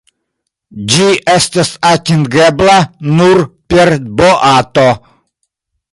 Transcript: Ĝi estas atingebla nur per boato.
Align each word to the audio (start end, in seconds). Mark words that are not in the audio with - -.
Ĝi 0.93 1.09
estas 1.33 1.69
atingebla 1.89 2.79
nur 3.19 3.45
per 3.75 3.95
boato. 4.23 4.87